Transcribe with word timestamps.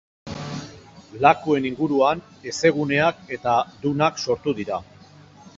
Lakuen 1.25 1.67
inguruan 1.71 2.25
hezeguneak 2.53 3.23
eta 3.39 3.55
dunak 3.85 4.21
sortu 4.27 4.59
dira. 4.63 4.85